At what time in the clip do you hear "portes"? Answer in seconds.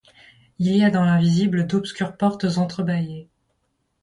2.17-2.57